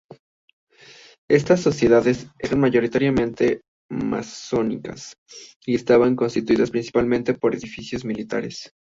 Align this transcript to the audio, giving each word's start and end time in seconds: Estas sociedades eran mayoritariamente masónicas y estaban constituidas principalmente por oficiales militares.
Estas 1.29 1.61
sociedades 1.61 2.25
eran 2.39 2.59
mayoritariamente 2.59 3.61
masónicas 3.87 5.13
y 5.63 5.75
estaban 5.75 6.15
constituidas 6.15 6.71
principalmente 6.71 7.35
por 7.35 7.55
oficiales 7.55 8.03
militares. 8.03 8.71